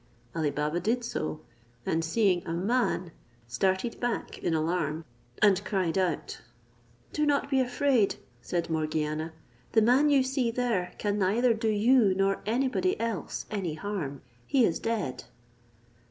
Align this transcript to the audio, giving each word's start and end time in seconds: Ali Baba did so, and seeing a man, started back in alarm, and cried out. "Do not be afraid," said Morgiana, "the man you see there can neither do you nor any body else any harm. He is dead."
Ali 0.35 0.49
Baba 0.49 0.79
did 0.79 1.03
so, 1.05 1.41
and 1.85 2.03
seeing 2.03 2.43
a 2.47 2.53
man, 2.53 3.11
started 3.47 3.99
back 3.99 4.39
in 4.39 4.55
alarm, 4.55 5.05
and 5.43 5.63
cried 5.63 5.95
out. 5.95 6.41
"Do 7.13 7.23
not 7.23 7.51
be 7.51 7.59
afraid," 7.59 8.15
said 8.41 8.67
Morgiana, 8.71 9.31
"the 9.73 9.81
man 9.83 10.09
you 10.09 10.23
see 10.23 10.49
there 10.49 10.95
can 10.97 11.19
neither 11.19 11.53
do 11.53 11.69
you 11.69 12.15
nor 12.15 12.41
any 12.47 12.67
body 12.67 12.99
else 12.99 13.45
any 13.51 13.75
harm. 13.75 14.23
He 14.47 14.65
is 14.65 14.79
dead." 14.79 15.25